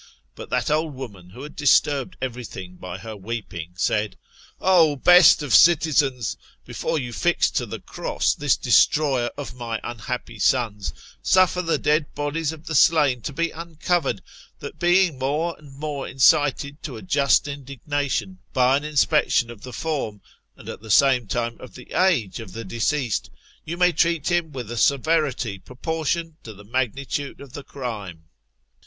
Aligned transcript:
But 0.33 0.49
that 0.49 0.71
old 0.71 0.95
woman 0.95 1.29
who 1.29 1.43
had 1.43 1.55
disturbed 1.55 2.17
every 2.23 2.43
thing 2.43 2.77
by 2.77 2.97
her 2.97 3.15
weeping, 3.15 3.73
said," 3.77 4.17
O 4.59 4.95
best 4.95 5.43
of 5.43 5.53
citizens, 5.53 6.37
before 6.65 6.97
you 6.97 7.13
fix 7.13 7.51
to 7.51 7.67
the 7.67 7.79
cross 7.79 8.33
this 8.33 8.57
destroyer 8.57 9.29
of 9.37 9.53
my 9.53 9.79
unhappy 9.83 10.39
sons, 10.39 10.91
suffer 11.21 11.61
the 11.61 11.77
dead 11.77 12.15
bodies 12.15 12.51
of 12.51 12.65
the 12.65 12.73
slain 12.73 13.21
to 13.21 13.31
be 13.31 13.51
uncovered, 13.51 14.23
that 14.57 14.79
being 14.79 15.19
more 15.19 15.55
and 15.59 15.71
more 15.77 16.07
incited 16.07 16.81
to 16.81 16.97
a 16.97 17.03
just 17.03 17.47
indignation, 17.47 18.39
by 18.53 18.75
an 18.77 18.83
inspection 18.83 19.51
of 19.51 19.61
the 19.61 19.71
form, 19.71 20.19
#and, 20.57 20.67
at 20.67 20.81
the 20.81 20.89
same 20.89 21.27
time, 21.27 21.57
of 21.61 21.75
the 21.75 21.93
age 21.93 22.39
of 22.39 22.53
the 22.53 22.65
deceased, 22.65 23.29
you 23.65 23.77
may 23.77 23.91
treat 23.91 24.31
him 24.31 24.51
with 24.51 24.71
a 24.71 24.77
severity 24.77 25.59
proportioned 25.59 26.43
to 26.43 26.55
the 26.55 26.63
magnitude 26.65 27.39
of 27.39 27.53
the 27.53 27.63
crime." 27.63 28.23